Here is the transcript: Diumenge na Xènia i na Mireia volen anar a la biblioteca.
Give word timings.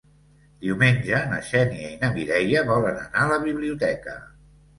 Diumenge 0.67 1.19
na 1.33 1.37
Xènia 1.49 1.91
i 1.91 1.99
na 1.99 2.09
Mireia 2.15 2.65
volen 2.71 2.99
anar 3.03 3.21
a 3.27 3.29
la 3.35 3.39
biblioteca. 3.45 4.19